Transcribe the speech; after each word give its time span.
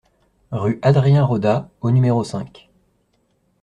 Rue 0.49 0.79
Adrien 0.81 1.23
Rodat 1.23 1.69
au 1.81 1.91
numéro 1.91 2.23
cinq 2.23 2.71